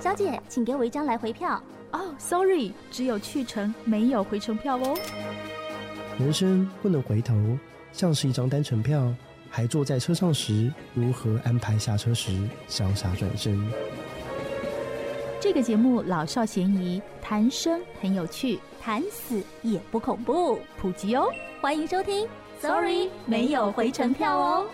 [0.00, 1.60] 小姐，请给我一张来回票。
[1.90, 4.96] 哦，oh，sorry，只有去程，没有回程票哦。
[6.18, 7.34] 人生不能回头，
[7.92, 9.12] 像是一张单程票，
[9.50, 12.30] 还坐在车上时，如何安排下车时
[12.68, 13.60] 潇洒转身？
[15.40, 21.28] 这个节目老少咸宜，谈生很有趣，谈死也不恐怖，普及哦。
[21.60, 22.28] 欢迎收听
[22.60, 24.66] ，Sorry，没有回程票哦。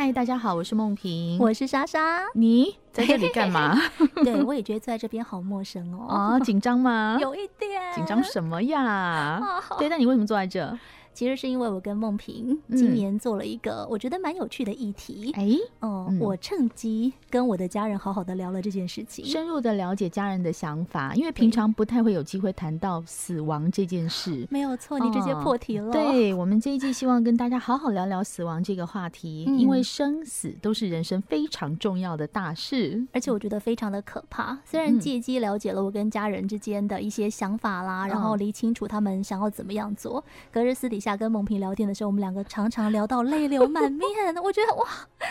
[0.00, 2.20] 嗨，大家好，我是梦萍，我是莎莎。
[2.34, 3.76] 你在这里干嘛？
[4.22, 6.06] 对，我也觉得坐在这边好陌生哦。
[6.06, 7.18] 啊，紧张吗？
[7.20, 7.92] 有一点。
[7.96, 9.42] 紧张什么呀？
[9.76, 10.78] 对，那你为什么坐在这？
[11.18, 15.32] 其实是因为我跟梦萍今年做了一个我觉得蛮有趣的议题。
[15.34, 15.48] 哎、
[15.80, 21.12] 嗯，哦、嗯，我趁机跟我的家人好好的聊了这件事情，深入的了解家人的想法。
[21.16, 24.46] 因为平常不太会有机会谈到死亡这件事。
[24.48, 25.88] 没有错，你直接破题了。
[25.88, 34.56] 哦、对，我们这一季希望跟大家好好聊聊死亡这个话题，嗯、因为生死都是人生非常重要的大事，而且我觉得非常的可怕。
[34.64, 41.07] 虽然借机了解了我跟家人之间的一些想法啦，嗯、然后理清楚他们想要怎么样做，隔日私底下。
[41.16, 44.08] 跟蒙萍聊天的时候，我们两个常常聊到泪流满面。
[44.42, 44.86] 我觉得哇，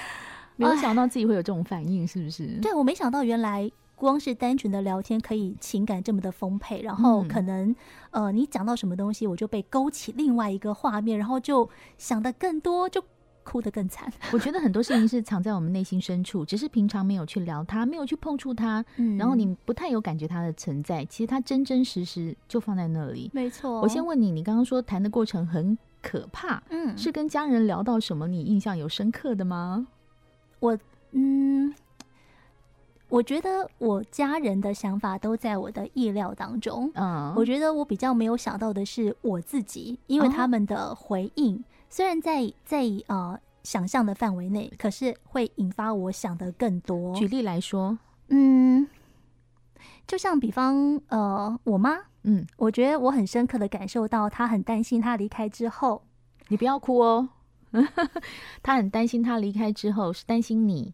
[0.55, 2.59] 没有想到自己会有这种反应，是不是？
[2.61, 6.81] 对，我没想到原来光是单纯的聊天，可以情感这么的丰沛。
[6.81, 7.69] 然后可能、
[8.11, 13.03] 嗯、呃，你讲到什么东西，我就被勾起另外一个画面，然后就想的更多，就。
[13.47, 14.11] 哭得更惨。
[14.33, 21.05] 我觉得很多事情是藏在我们内心深处，只是平常没有去聊它，没有去碰触它，嗯，然后你不太有感觉它的存在。
[21.05, 23.31] 其实它真真实实就放在那里。
[23.33, 23.79] 没错。
[23.79, 28.27] 我先问你，你刚刚说谈的过程很可怕，嗯，是跟家人聊到什么？
[28.27, 29.87] 你印象有深刻的吗？
[30.59, 30.77] 我
[31.11, 31.73] 嗯，
[33.07, 36.91] 我觉得我家人的想法都在我的意料当中。
[36.95, 41.63] 嗯，我觉得我比较没有想到的是我自己，因为他们的回应。
[41.87, 47.15] 哦虽然在在呃想象的范围内，可是会引发我想的更多。
[47.15, 47.97] 举例来说，
[48.29, 48.87] 嗯，
[50.05, 56.03] 就像比方呃，我妈，嗯，我觉得我很深刻的感受到，她很担心她离开之后，
[56.49, 57.29] 你不要哭哦，
[58.61, 60.93] 她很担心她离开之后是担心你。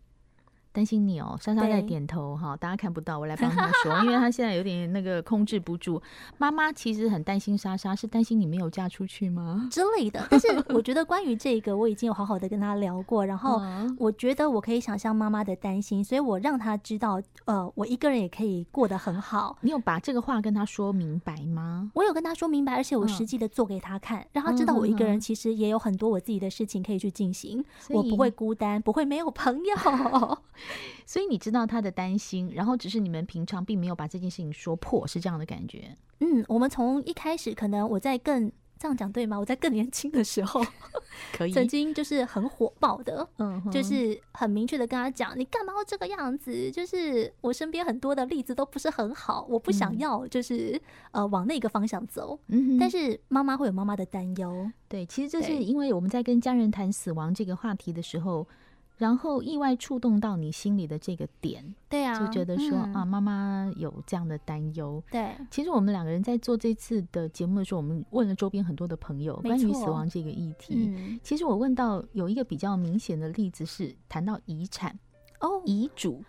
[0.74, 6.02] 担心你哦，莎莎在点头哈，大家看不到，我来帮她说， 因为她现在有点那个控制不住。
[6.40, 10.26] 妈妈其实很担心莎莎，是担心你没有嫁出去吗之类的？
[10.32, 13.62] 但是我觉得关于这个，我已经有好好的跟她聊过，然后
[14.00, 19.56] 我觉得我可以想象妈妈的担心，所以我让她知道，呃，我一个人也可以过得很好。
[19.62, 21.92] 你有把这个话跟她说明白吗？
[21.94, 30.38] 我有跟她说明白，而且我实际的做给她看，让她知道我一个人其实也有很多我自己的事情可以去进行，我不会孤单，不会没有朋友。
[31.06, 35.96] 所以你知道他的担心，然后只是你们平常并没有把这件事情说破，是这样的感觉。
[36.20, 39.38] 嗯，我们从一开始可能我在更这样讲对吗？
[39.38, 40.66] 我在更年轻的时候，
[41.34, 46.72] 可以曾经就是很火爆的，嗯，就是很明确的跟他讲，你干嘛要这个样子？
[46.72, 50.76] 就是我身边很多的例子都不是很好，我不想要，就是、
[51.12, 52.40] 嗯、呃往那个方向走。
[52.48, 54.70] 嗯，但是妈妈会有妈妈的担忧。
[54.88, 58.48] 对，其实这是因为我们在跟家人谈死亡这个话题的时候。
[58.98, 65.04] 然后意外触动到你心里的这个点，对啊，就觉得说、嗯、啊，妈妈有这样的担忧。
[65.12, 70.76] 对，其实我们两个人在做这次的节目的时候，我们问了周边很多的朋友关于死亡这个议题。
[70.96, 74.98] 嗯、其实我问到有一个比较明显的例子是谈到遗产
[75.40, 76.24] 哦，遗嘱。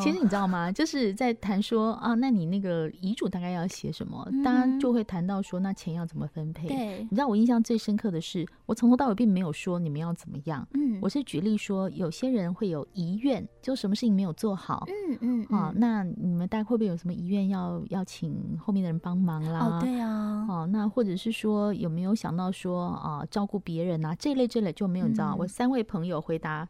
[0.00, 0.70] 其实你知道吗？
[0.72, 4.26] 就是在谈说啊，那你那个遗嘱大概要写什么？
[4.44, 6.68] 当然就会谈到说，那钱要怎么分配？
[6.68, 10.66] 对，你知道我印象最深刻的是，我从头到尾并没有说你们要怎么样。
[10.74, 14.86] 嗯，我是举例说，有些人会有遗愿，就什么事情没有做好。
[14.88, 19.78] 嗯嗯，啊，那你们大概会不会有什么遗愿要要请后面的人帮忙啦？
[19.78, 20.46] 哦，对啊。
[20.48, 25.06] 哦，那或者是说有没有想到说啊，照顾别人啊这类这类就没有？
[25.06, 26.68] 你知道，我三位朋友回答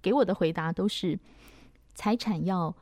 [0.00, 1.18] 给我的回答都是。
[1.98, 2.72] 财产要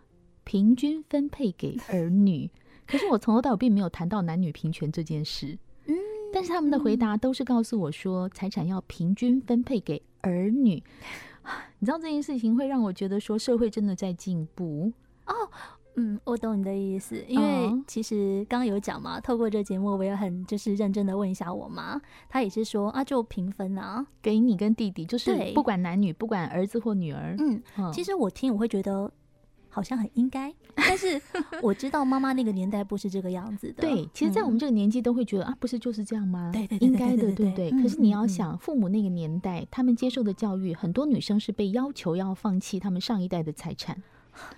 [0.44, 2.50] 平均分配给儿女，
[2.87, 5.56] 可是我从头到尾并没有谈到男女平权这件事。
[5.87, 5.97] 嗯，
[6.34, 10.82] 但是他们的回答都是告诉我说，财产要平均分配给儿女。
[11.81, 14.93] 你知道这件事情会让我觉得说，社会真的在进步
[15.25, 15.32] 哦。
[15.96, 27.34] 嗯，我懂你的意思，因为其实刚刚有讲嘛，透过这节目，我也很就是认真的问一下我妈，她也是说啊，就平分啊，给你跟弟弟，就是不管男女，不管儿子或女儿。
[27.38, 27.62] 嗯，
[27.93, 29.10] 其实我听我会觉得
[29.69, 31.20] 好像很应该，但是
[31.62, 33.81] 我知道妈妈那个年代不是这个样子的。
[33.81, 36.50] 对，其实，在我们这个年纪都会觉得啊，不是就是这样吗？
[36.52, 37.70] 对对，应该的，对对。
[37.70, 44.02] 可是你要想，父母那个年代，他们接受的教育，很多女生是被要求要放弃他们上一代的财产。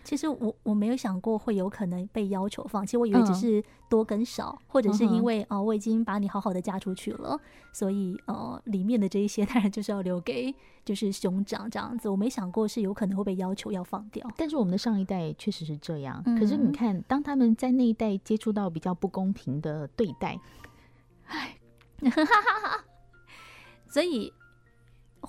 [0.02, 7.38] 其实我我没有想过会有可能被要求放弃，我以为只是多跟少，嗯、或者是因为哦、呃，我已经把你好好的嫁出去了，
[7.72, 10.54] 所以呃，里面的这一些 当然就是要留给
[10.84, 12.08] 就是兄长这样子。
[12.08, 14.28] 我没想过是有可能会被要求要放掉。
[14.36, 16.22] 但是我们的上一代确实是这样。
[16.26, 20.38] 嗯、可是你看，当他们在那一代接触到比较不公平的对待，
[21.26, 21.58] 哎，
[23.88, 24.32] 所以。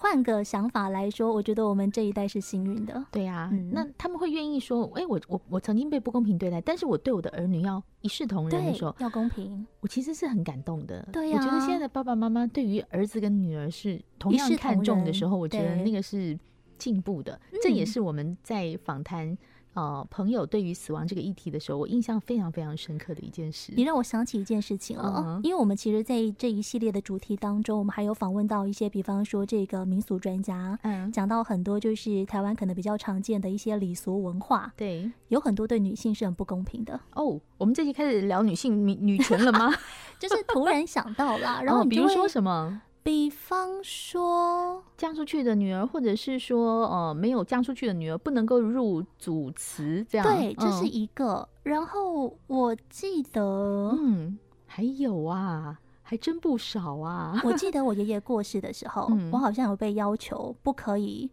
[0.02, 3.06] 换个想法来说，我觉得我们这一代是幸运的。
[3.12, 11.06] 对呀、啊，嗯、那他们会愿意说：“哎、欸，我我我曾经被不公平对待，但是我对我的儿女要一视同仁的时候，要公平。”我其实是很感动的。
[11.12, 16.40] 对呀、啊，我觉得现在的爸爸妈妈对于儿子跟女儿是同样看重的时候，我觉得那个是
[16.78, 17.38] 进步的。
[17.62, 19.38] 这也是我们在访谈。
[19.74, 23.72] 呃，朋友对于死亡这个议题的时候，我印象非常非常深刻的一件事。
[23.76, 37.00] 你让我想起一件事情了，嗯、哼因为我们其实，在这一系列的主题当中，我们还有访问到一些，比方说这个民俗专家，嗯，讲到很多就是台湾可能比较常见的一些礼俗文化，对，有很多对女性是很不公平的。
[37.14, 39.74] 哦，我们这期开始聊女性女女权了吗？
[40.20, 42.82] 就是突然想到了， 然后比如说什么？
[43.02, 50.28] 比方说，嫁出去的女儿，或者是说，呃，没有嫁出去的女儿，不能够入祖祠，这样。
[50.28, 51.36] 对，这是一个。
[51.36, 57.42] 嗯、然后我记得，嗯，还有啊，还真不少啊。
[57.44, 61.32] 我记得我爷爷过世的时候， 嗯、我好像有被要求不可以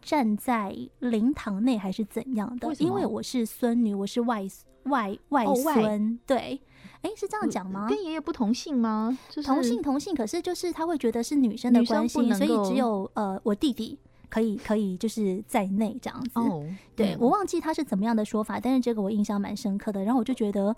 [0.00, 2.68] 站在灵堂内，还是怎样的？
[2.68, 4.46] 为因为我是孙女，我是外
[4.84, 6.60] 外外孙，哦、对。
[7.06, 7.86] 哎，是这样讲吗？
[7.88, 9.16] 跟爷爷不同姓吗？
[9.28, 13.96] 就是、同姓同姓，可是就是他会觉得是女生的关系，所以只有呃我弟弟
[14.28, 16.30] 可以可以就是在内这样子。
[16.34, 16.66] 哦，
[16.96, 20.02] 对，嗯、我忘记他是怎么样的说法，但是这个我印象蛮深刻的。
[20.02, 20.74] 然后我就觉得，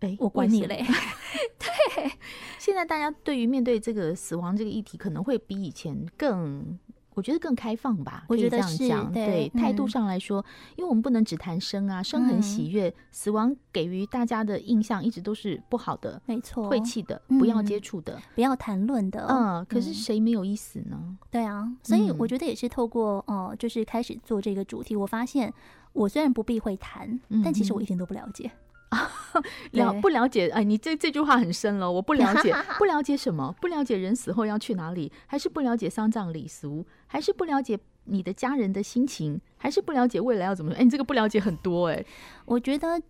[0.00, 0.84] 哎，我管你嘞。
[1.94, 2.10] 对，
[2.58, 6.76] 现在大家对于面对这个死亡这个议题，可能会比以前更。
[7.14, 9.12] 我觉得更开放吧，我觉得是这样讲。
[9.12, 10.44] 对态、嗯、度上来说，
[10.76, 19.26] 因为我们不能只谈生啊，生很喜悦，嗯、死亡给予大家的印象一直都是不好的，没错，晦气的，不要接触的，嗯、不要谈论的。
[19.28, 20.98] 嗯，可是谁没有一死呢？
[21.00, 25.52] 嗯、对啊，所以我觉得也是透过哦、呃，就是开始做这个主题，我发现
[25.92, 28.50] 我虽然不避讳谈，嗯、但其实我一点都不了解。
[29.72, 30.48] 了不了解？
[30.48, 31.90] 哎，你这这句话很深了。
[31.90, 33.54] 我不了解， 不了解什么？
[33.60, 35.10] 不了解人死后要去哪里？
[35.26, 36.84] 还是不了解丧葬礼俗？
[37.06, 39.40] 还是不了解你的家人的心情？
[39.56, 40.72] 还是不了解未来要怎么？
[40.74, 42.04] 哎，你这个不了解很多哎。
[42.44, 43.00] 我觉得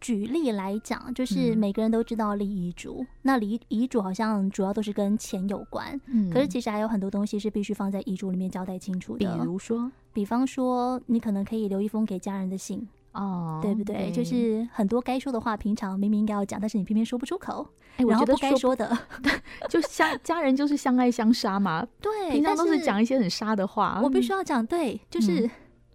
[0.00, 6.00] 举例来讲，就是每个人都知道立遗嘱，嗯、那立遗嘱好像主要都是跟钱有关。
[6.06, 9.18] 嗯，可是其实还有很多东西是必须放在遗嘱里面交代清楚的。
[9.18, 12.88] 比如说，比方说，你可能可以留一封给家人的信。
[13.12, 14.10] 哦，对不对？
[14.10, 17.66] 对，就是很多该说的话，平常明明应该要讲，但是你偏偏说不出口。
[17.98, 18.90] 哎，我觉得该说的，
[19.68, 21.86] 就相家人就是相爱相杀嘛。
[22.00, 24.00] 对，平常都是讲一些很杀的话。
[24.02, 25.48] 我必须要讲，对，就是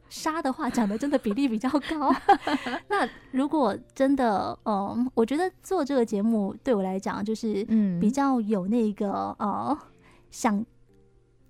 [0.10, 2.14] 杀的话讲的真的比例比较高。
[2.88, 9.78] 那如果真的，嗯，我觉得做这个节目对我来讲，就是嗯，比较有那个呃
[10.30, 10.64] 想。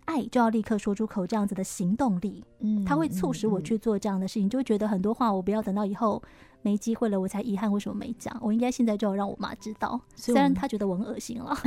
[0.08, 6.24] 爱就要立刻说出口，这样子的行动力，嗯，他会促使我去做这样的事情，嗯嗯、就会觉得很多话我不要等到以后
[6.62, 8.36] 没机会了，我才遗憾为什么没讲。
[8.42, 11.56] 我应该现在就要让我妈知道，虽然她觉得我很恶心了。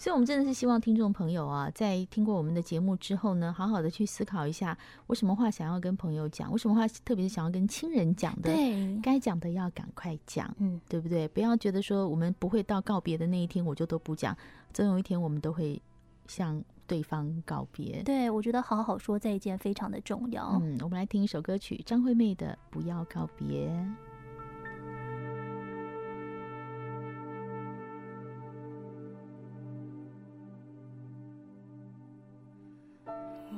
[0.00, 11.26] 所以，我们真的是希望听众朋友啊，在听过我们的节目之后呢，好好的去思考一下，我什么话想要跟朋友讲，我什么话特别是想要跟亲人讲的，对，该讲的要赶快讲，嗯，对不对？
[11.26, 14.36] 不要觉得说我们不会到告别的那一天，我就都不讲，
[14.72, 15.82] 总有一天我们都会
[16.28, 16.62] 像。
[16.88, 20.58] 对方告别，对，我觉得好好说再见非常的重要。
[20.62, 23.68] 嗯，我们来听一首歌曲，张惠妹的《不要告别》。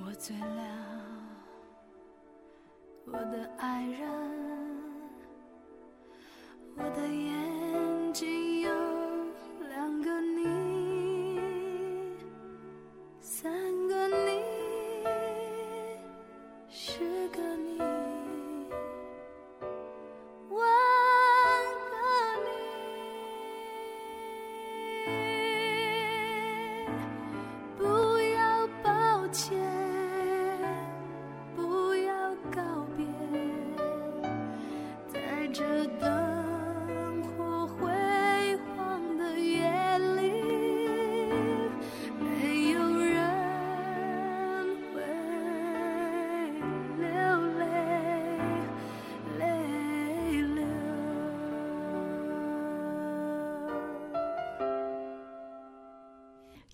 [0.05, 0.47] 我醉了，
[3.07, 4.11] 我的爱人，
[6.77, 7.40] 我的眼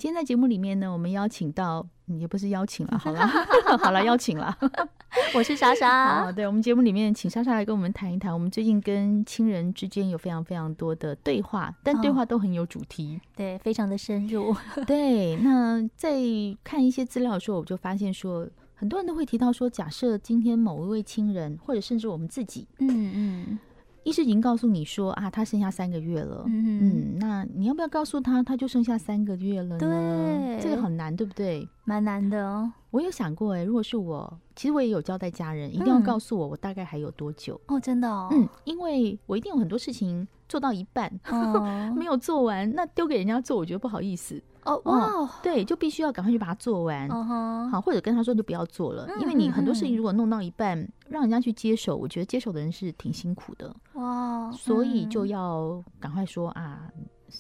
[0.07, 3.27] 今天在节目里面呢，我们邀请到，也不是邀请了，好了，
[3.83, 4.57] 好了，邀请了。
[5.35, 6.27] 我是莎莎。
[6.27, 14.55] 好，对，我们节目里面请莎莎来跟我们谈一谈，我们最近跟亲人之间有非常非常多的对话，但对话都很有主题，哦、对，非常的深入。
[14.87, 16.15] 对，那在
[16.63, 23.59] 看一些资料的时候，我就发现说，很多人都会提到说，假设今天某一位亲人，或者甚至我们自己，嗯嗯。
[24.07, 26.45] 嗯医师已经告诉你说啊，他剩下三个月了。
[26.47, 29.79] 嗯嗯，那你要不要告诉他，他就剩下三个月了呢？
[29.81, 31.69] 对，这个很难，对不对？
[31.85, 32.73] 蛮难的哦。
[32.93, 37.61] 我有想过，哎，如果是我，其实我也有交代家人，一定要告诉我，我大概还有多久？
[37.67, 38.29] 哦，真的哦。
[38.31, 44.41] 嗯，因为我一定有很多事情做到一半，哦， 没有做完，那丢给人家做，我觉得不好意思。
[44.67, 47.09] 哦哇，对，就必须要赶快去把它做完。
[47.71, 50.77] 好，或者跟他说就不要做了，因为你很多事情如果弄到一半，
[51.09, 53.75] 让人家去接手，我觉得接手的人是挺辛苦的。
[53.95, 56.91] 哇，所以就要赶快说啊，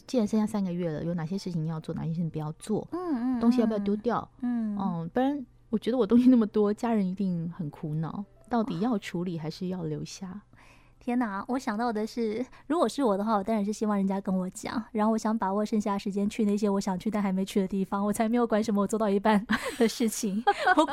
[0.06, 2.86] 既然剩下三个月了，有哪些事情要做，哪些事情不要做？
[2.92, 4.28] 嗯嗯，东西要不要丢掉？
[4.42, 10.40] 嗯嗯，不然我觉得我东西那么多，家人一定很苦恼，到底要处理还是要留下？
[10.98, 11.44] 天哪！
[11.46, 19.46] 我想到的是，如果是我的话，我当然是希望人家跟我讲，然后我想把握剩下时间去那些我想去但还没去的地方，我才没有管什么我做到一半
[19.78, 20.42] 的事情，
[20.76, 20.88] 我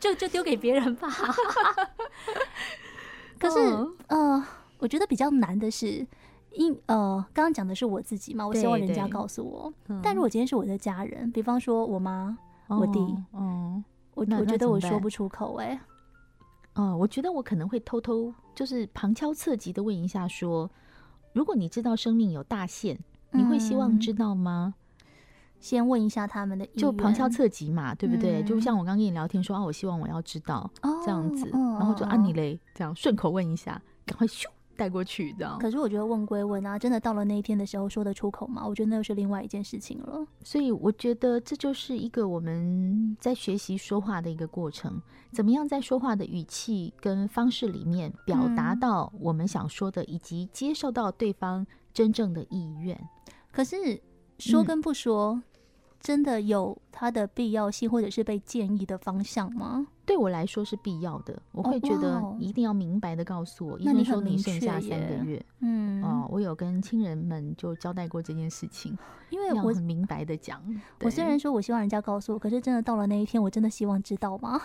[0.00, 1.08] 就就丢给别人吧。
[3.38, 3.58] 可是，
[4.06, 4.42] 呃，
[4.78, 6.06] 我觉得比较难的是，
[6.52, 9.72] 因呃，刚刚讲的是我自己嘛，我希望人家告诉我。
[10.02, 12.38] 但如果今天是我的家人，比方说我妈、
[12.68, 13.00] 我弟，
[13.34, 13.84] 嗯，
[14.14, 15.78] 我我觉得我说不出口哎。
[16.78, 20.70] 哦，我觉得我可能会偷偷就是旁敲侧击的问一下，说，
[21.32, 22.96] 如果你知道生命有大限，
[23.32, 24.74] 你会希望知道吗？
[25.58, 28.44] 先问一下他们的意，就旁敲侧击嘛，对不对？
[28.44, 30.70] 就像我刚跟你聊天说啊，我希望我要知道
[31.04, 34.44] 这样子，然后就按你嘞，这样顺口问一下，赶快咻。
[34.78, 35.58] 带过去，这样。
[35.58, 38.64] 可是我觉得问归问啊，真的到了那一天的时候说得出口吗？
[38.64, 40.24] 我觉得那又是另外一件事情了。
[40.44, 52.96] 所以我觉得这就是一个我们在学习说话的一个过程，怎么样在说话的语气跟方式里面表达到我们想说的，以及接受到对方真正的意愿。
[53.50, 54.00] 可是
[54.38, 55.32] 说跟不说。
[55.34, 55.42] 嗯
[56.00, 59.86] 真的有它的必要性，或者是被建议的方向吗？
[60.06, 63.78] 对我来说是必要的，我会觉得一定要明白的告诉我。
[63.78, 68.96] 医生说你剩下三个月，嗯，哦，我有跟亲人们就交代过这件事情，
[69.28, 70.62] 因为我很明白的讲。
[71.02, 74.58] 我虽然说我希望人家告诉我，可是真的到了那一天，我真的希望知道吗？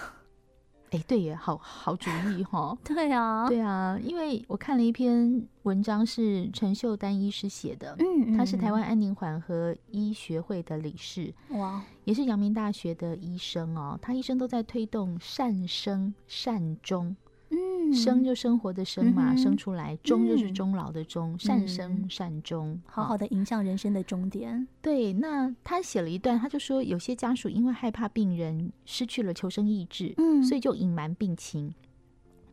[0.93, 2.77] 哎、欸，对耶，好好主意哈。
[2.85, 17.15] 对啊，对啊，因为我看了一篇文章，是陈秀丹医师写的，嗯，嗯，他是台湾安宁缓和医学会的理事，哇，也是阳明大学的医生哦，他一生都在推动善生善终。
[17.93, 24.67] 生就生活的生嘛，嗯、生出来；终就是终老的终，嗯、善生善终，好好的迎向人生的终点。
[24.81, 31.73] 对，那他写了一段，他就说，有些家属因为害怕病人失去了求生意志，嗯，所以就隐瞒病情，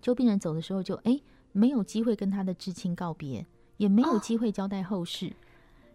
[0.00, 1.18] 就病人走的时候就哎
[1.52, 3.46] 没有机会跟他的至亲告别，
[3.78, 5.34] 也没有机会交代后事，哦、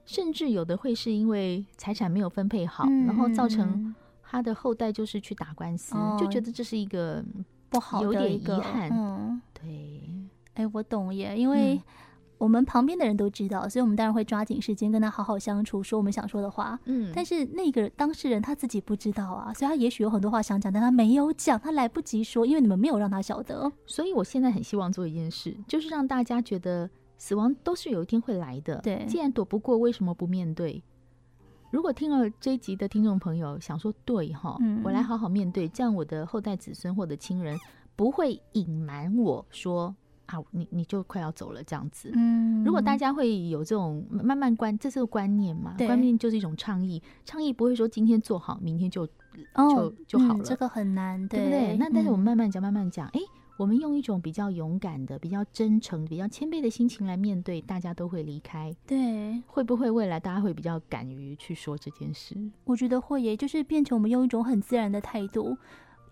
[0.05, 3.93] 甚至有的会是因为财产没有分配好，嗯、然后造成
[4.24, 7.24] 他的后代就是去打官司，哦、就觉得这是一个。
[7.75, 10.10] 不好的一个，有点遗憾，嗯，对，
[10.55, 11.79] 哎，我懂耶，因为
[12.38, 16.77] 我们旁边的人都知道，所以我们当然会抓紧时间跟他好好相处，说我们想说的话。
[16.86, 23.72] 嗯，但是那个当事人他自己不知道啊，所以他也许有很多话想讲，但他没有讲，他来不及说，因为你们没有让他晓得。
[23.86, 28.77] 所以我现在很希望做一件事，就是让大家觉得死亡都是有一天会来的。
[28.77, 30.84] 对，既然躲不过，为什么不面对？
[31.75, 37.60] 如果听了这一集的听众朋友想说对哈，我来好好面对，这样我的后代子孙或者亲人
[37.98, 39.94] 不会隐瞒我说
[40.27, 42.10] 啊，你你就快要走了这样子。
[42.13, 45.75] 嗯，如果大家会有这种慢慢观，这是个观念嘛？
[45.79, 51.75] 观念就是一种倡议，倡议不会说今天做好，明天就就就好了，这个很难，对不对？
[51.75, 53.20] 那但是我们慢慢讲，慢慢讲，哎。
[53.57, 58.75] 我们用一种比较勇敢的、比较真诚、比较谦卑的心情来面对，大家都会离开。
[58.85, 62.35] 对，会不会未来大家会比较敢于去说这件事？
[62.65, 65.57] 我觉得会耶，就是变成我们用一种很自然的态度，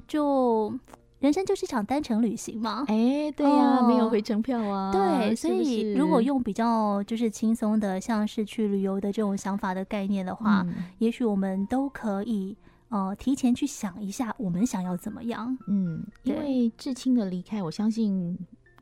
[0.07, 0.73] 就
[1.19, 2.85] 人生就是一场单程旅行嘛。
[2.88, 4.91] 哎，对呀，哦、没有回程票啊。
[4.93, 12.55] 对，所以如果用比较就是轻松的，像是去旅游的这种想法的概念的话，嗯、也许我们都可以。
[12.93, 15.57] 呃，提前去想一下，我们想要怎么样？
[15.65, 18.38] 嗯，因为至亲的离开，我相信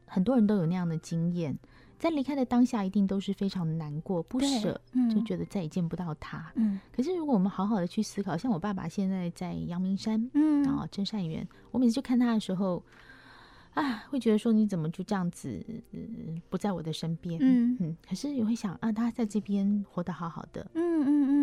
[0.06, 1.58] 很多人都有那样的经验，
[1.98, 6.52] 在离开的当下，一定都是非常难过、不舍，嗯、就觉得再也见不到他。
[6.56, 12.84] 嗯，可是如果我们好好的去思考，像我爸爸现在在阳明山，嗯，然后真善园，我每次去看他的时候，
[13.76, 16.00] 啊，会觉得说你怎么就这样子、呃、
[16.50, 17.40] 不在我的身边？
[17.42, 21.41] 嗯嗯，可是你会想啊，他在这边活得好好的，嗯嗯嗯。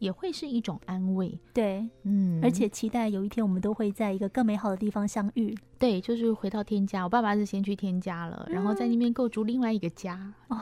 [0.00, 1.38] 嗯，也会是一种安慰。
[1.52, 5.56] 对，嗯，而且期待有一天我们都会在一个更美好的地方相遇。
[5.78, 7.04] 对，就是回到天家。
[7.04, 10.34] 我爸爸是先去天家了，然后在那边构筑另外一个家。
[10.48, 10.58] 哦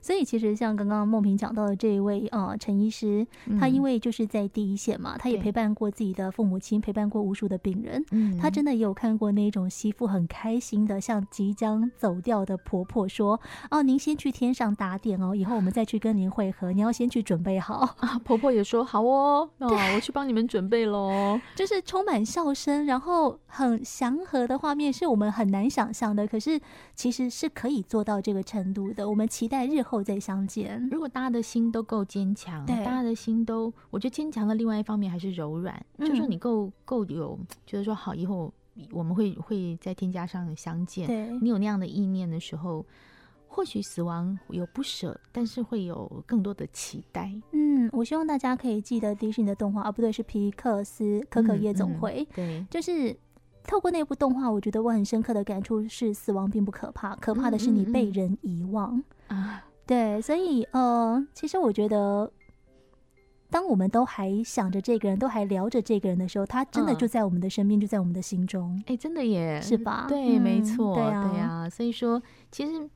[0.00, 3.26] 所以其实像刚刚梦萍讲到的这一位呃陈医师，
[3.58, 13.40] 他因为就是在第一线嘛，他也陪伴过自己的父母亲，陪伴过无数的病人，嗯他真的也有看过那种媳妇很开心的向即将走掉的婆婆说
[13.70, 26.60] ：“哦，您先去天上打点哦，以后我们再去跟您会合，你要先去准备好。”啊，婆婆也说：“好哦，哦，我去帮你们准备喽。”就是充满笑声，然后很祥和的画面，是我们很难想象的，可是
[26.94, 29.08] 其实是可以做到这个程度的。
[29.08, 30.88] 我们期待日后再相见。
[30.90, 35.74] 如果大家的心都够坚强，大家的心都，我觉得坚强的另外一方面还是柔软。
[35.98, 38.52] 嗯、就是说你够够有，觉得说好，以后
[38.90, 41.06] 我们会会在天加上相见。
[41.06, 42.84] 对，你有那样的意念的时候，
[43.46, 47.32] 或许死亡有不舍，但是会有更多的期待。
[47.52, 52.60] 嗯，我希望大家可以记得迪士尼的动画，啊，不对，是皮克斯《可可夜总会》嗯。
[52.60, 53.16] 嗯，对，就是。
[53.66, 59.64] 透过那部动画，我觉得我很深刻的感触是，死亡并不可怕，可怕的是你被人遗忘啊。
[59.86, 62.30] 对，所以呃，其实我觉得，
[63.50, 68.82] 当我们都还想着这个人，都还聊着这个人的时候，他真的就在我们的身边，就在我们的心中。
[68.86, 70.06] 哎，真的耶，是吧？
[70.08, 71.04] 对，没错，对
[71.40, 71.68] 啊。
[71.68, 72.88] 所以说，其实。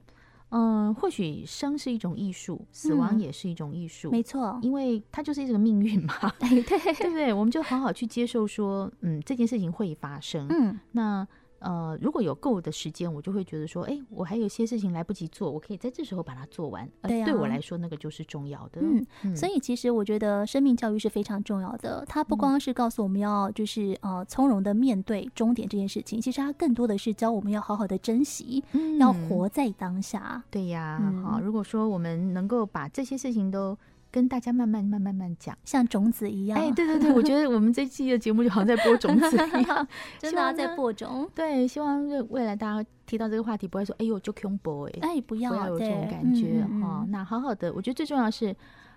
[0.51, 7.33] 嗯，或许生是一种艺术，死亡也是一种艺术，没错，因为它就是一个命运嘛， 对对不对？
[7.33, 11.27] 我们就好好去接受说，嗯，这件事情会发生，嗯，那。
[11.61, 16.89] 呃，如果有够的时间，我就会觉得说，哎，我还有些事情来不及做，我可以在这时候把它做完。
[17.03, 18.81] 对，对我来说，那个就是重要的。
[18.81, 22.05] 嗯，嗯，所以其实我觉得生命教育是非常重要的。
[22.09, 30.43] 它不光是告诉我们要就是呃从容的面对终点这件事情，其实它更多的是教我们要好好的珍惜，嗯，要活在当下。
[30.51, 33.77] 对呀，好，如果说我们能够把这些事情都。
[34.11, 36.59] 跟大家慢慢、慢慢、慢慢讲，像种子一样。
[36.59, 39.87] 哎，对对对，我觉得我们这期的节目就好像在播种子一样，
[40.19, 41.29] 真的在播种。
[41.35, 47.07] 对，希望未来大家提到这个话题，不会说“哎呦，就恐怖哎”，哎，不要，不要有这种感觉哈。
[47.09, 48.55] 那好好的，我觉得最重要是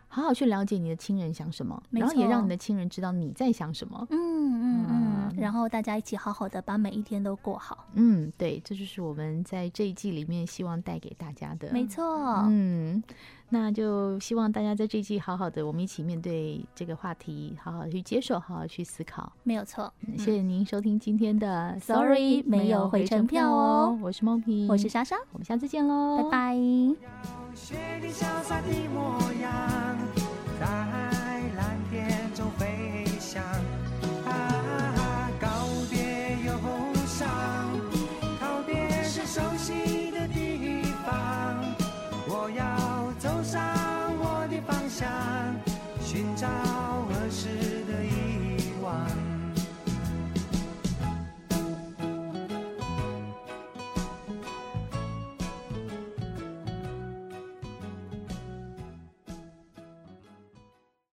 [0.07, 4.05] 好好去了解你的亲人想什么，然后也让你的亲人知道你在想什么。
[4.09, 5.10] 嗯嗯嗯，
[5.41, 7.85] 然后大家一起好好的把每一天都过好。
[7.93, 11.71] 嗯，对，这就是我们在这一季里面希望带给大家的。
[11.73, 12.03] 没错，
[12.47, 13.03] 嗯。
[13.53, 19.29] 那就希望大家在这一季好好的，我们一起面对这个话题，好好去接受，好好去思考。
[19.43, 23.99] 没有错，谢谢您收听今天的 Sorry 没有回程票哦。
[24.01, 26.57] 我是梦萍，我是莎莎，我们下次见喽，拜拜。